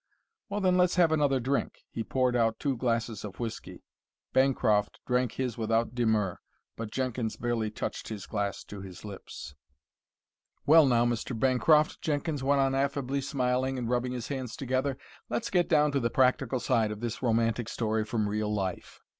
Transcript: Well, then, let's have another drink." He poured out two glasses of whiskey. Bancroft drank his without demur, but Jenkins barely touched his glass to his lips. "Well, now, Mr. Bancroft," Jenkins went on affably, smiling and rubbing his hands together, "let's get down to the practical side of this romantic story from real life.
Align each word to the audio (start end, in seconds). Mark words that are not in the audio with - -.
Well, 0.49 0.61
then, 0.61 0.77
let's 0.79 0.95
have 0.95 1.11
another 1.11 1.39
drink." 1.39 1.83
He 1.91 2.03
poured 2.03 2.35
out 2.35 2.59
two 2.59 2.75
glasses 2.75 3.23
of 3.23 3.39
whiskey. 3.39 3.83
Bancroft 4.33 4.99
drank 5.05 5.33
his 5.33 5.59
without 5.59 5.93
demur, 5.93 6.39
but 6.75 6.89
Jenkins 6.89 7.37
barely 7.37 7.69
touched 7.69 8.07
his 8.07 8.25
glass 8.25 8.63
to 8.63 8.81
his 8.81 9.05
lips. 9.05 9.53
"Well, 10.65 10.87
now, 10.87 11.05
Mr. 11.05 11.39
Bancroft," 11.39 12.01
Jenkins 12.01 12.41
went 12.43 12.61
on 12.61 12.73
affably, 12.73 13.21
smiling 13.21 13.77
and 13.77 13.91
rubbing 13.91 14.13
his 14.13 14.29
hands 14.29 14.55
together, 14.55 14.97
"let's 15.29 15.51
get 15.51 15.69
down 15.69 15.91
to 15.91 15.99
the 15.99 16.09
practical 16.09 16.59
side 16.59 16.89
of 16.89 17.01
this 17.01 17.21
romantic 17.21 17.69
story 17.69 18.03
from 18.03 18.27
real 18.27 18.51
life. 18.51 19.01